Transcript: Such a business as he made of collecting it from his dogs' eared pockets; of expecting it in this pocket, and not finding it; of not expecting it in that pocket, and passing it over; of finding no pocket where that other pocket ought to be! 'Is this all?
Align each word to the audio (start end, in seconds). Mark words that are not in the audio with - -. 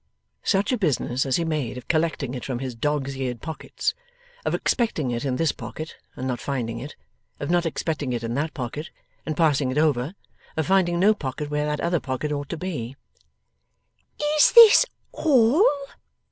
Such 0.41 0.71
a 0.71 0.79
business 0.79 1.27
as 1.27 1.35
he 1.35 1.45
made 1.45 1.77
of 1.77 1.87
collecting 1.87 2.33
it 2.33 2.43
from 2.43 2.57
his 2.57 2.73
dogs' 2.73 3.15
eared 3.15 3.39
pockets; 3.39 3.93
of 4.43 4.55
expecting 4.55 5.11
it 5.11 5.23
in 5.23 5.35
this 5.35 5.51
pocket, 5.51 5.95
and 6.15 6.27
not 6.27 6.39
finding 6.39 6.79
it; 6.79 6.95
of 7.39 7.51
not 7.51 7.67
expecting 7.67 8.11
it 8.11 8.23
in 8.23 8.33
that 8.33 8.55
pocket, 8.55 8.89
and 9.27 9.37
passing 9.37 9.69
it 9.69 9.77
over; 9.77 10.15
of 10.57 10.65
finding 10.65 10.99
no 10.99 11.13
pocket 11.13 11.51
where 11.51 11.67
that 11.67 11.81
other 11.81 11.99
pocket 11.99 12.31
ought 12.31 12.49
to 12.49 12.57
be! 12.57 12.95
'Is 14.37 14.51
this 14.53 14.87
all? 15.11 15.69